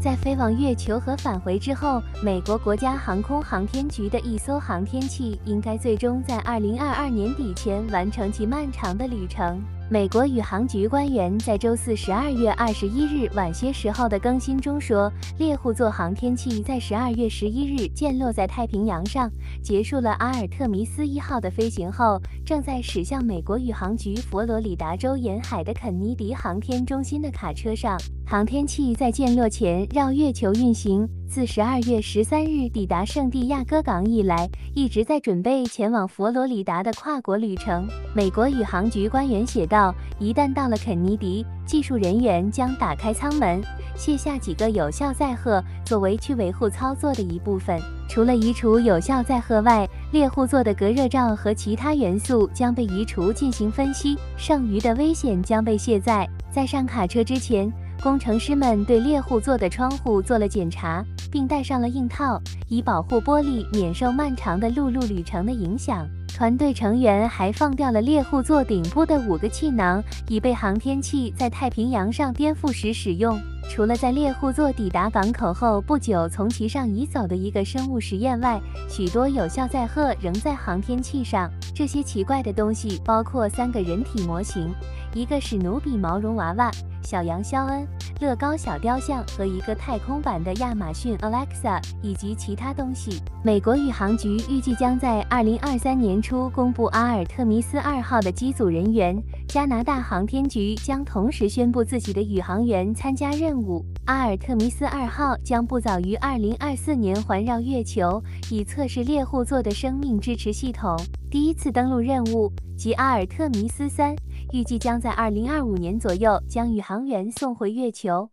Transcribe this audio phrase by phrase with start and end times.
[0.00, 9.60] 在飞往月球和返回之后，美国国家航空航天局的一艘航天器应该最终在2022年底前完成其漫长的旅程。
[9.90, 19.30] 美国宇航局官员在周四十二月二十一日晚些时候的更新中说，猎户座航天器在十二月十一日降落在太平洋上，
[19.62, 27.98] 结束了阿尔特弥斯一号的飞行后，正在驶向美国宇航局佛罗里达州沿海的肯尼迪航天中心的卡车上。
[28.26, 31.08] 航天器在降落前绕月球运行。
[31.28, 37.86] 自十二月十三日抵达圣地亚哥港以来，一直在准备前往佛罗里达的跨国旅程。
[38.14, 43.60] 美国宇航局官员写道：“一旦到了肯尼迪，技术人员将打开舱门，
[43.94, 47.78] 卸下几个有效载荷，作为去维护操作的一部分。
[48.08, 56.26] 除了移除有效载荷外，猎户座的隔热罩和其他元素将被移除进行分析，剩余的危险将被卸载。
[56.50, 57.70] 在上卡车之前。”
[58.02, 66.08] 工程师们对猎户座的窗户做了检查，并戴上了硬套，以保护玻璃免受漫长的陆路旅程的影响。
[66.36, 73.36] 团队成员还放掉了猎户座顶部的五个气囊，以备航天器在太平洋上颠覆时使用。
[73.68, 81.50] 除了在猎户座抵达港口后不久从其上移走的一个生物实验外，许多有效载荷仍在航天器上。
[81.74, 84.72] 这些奇怪的东西包括三个人体模型，
[85.12, 86.70] 一个史努比毛绒娃娃。
[87.08, 87.88] 小羊肖恩、
[88.20, 93.22] 乐高小雕像和一个太空版的亚马逊 Alexa 以及其他东西。
[93.42, 99.18] 美国宇航局预计将在二零二三年初公布阿尔特弥斯二号的机组人员。
[99.48, 103.82] 加拿大航天局将同时宣布自己的宇航员参加任务。
[104.04, 110.94] 阿尔特弥斯二号将不早于二零二四年环绕月球，以测试猎户座的生命支持系统。
[111.30, 114.14] 第一次登陆任务及阿尔特弥斯三。
[114.50, 118.30] 预计将在二零二五年左右将宇航员送回月球。